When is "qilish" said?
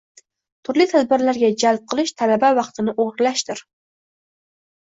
1.93-2.15